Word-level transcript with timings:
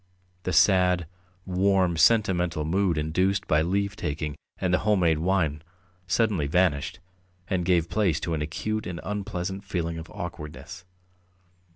The 0.45 0.51
sad, 0.51 1.05
warm, 1.45 1.95
sentimental 1.95 2.65
mood 2.65 2.97
induced 2.97 3.45
by 3.45 3.61
leave 3.61 3.95
taking 3.95 4.35
and 4.57 4.73
the 4.73 4.79
home 4.79 5.01
made 5.01 5.19
wine 5.19 5.61
suddenly 6.07 6.47
vanished, 6.47 6.99
and 7.47 7.63
gave 7.65 7.87
place 7.87 8.19
to 8.21 8.33
an 8.33 8.41
acute 8.41 8.87
and 8.87 8.99
unpleasant 9.03 9.63
feeling 9.63 9.99
of 9.99 10.09
awkwardness. 10.09 10.85